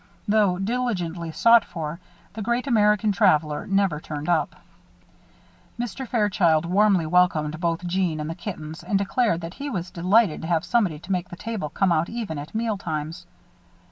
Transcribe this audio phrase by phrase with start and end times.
[0.27, 1.99] Though diligently sought for,
[2.33, 4.55] the great American traveler never turned up.
[5.79, 6.07] Mr.
[6.07, 10.47] Fairchild warmly welcomed both Jeanne and the kittens and declared that he was delighted to
[10.47, 13.27] have somebody to make the table come out even at meal times.